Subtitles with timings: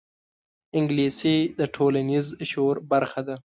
[0.77, 3.35] انګلیسي د ټولنیز شعور برخه ده